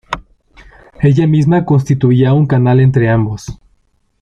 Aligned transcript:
Ella 1.01 1.27
misma 1.27 1.63
constituía 1.63 2.33
un 2.33 2.47
canal 2.47 2.79
entre 2.79 3.07
ambos. 3.07 3.59